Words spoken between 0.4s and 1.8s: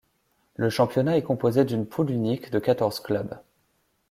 Le championnat est composé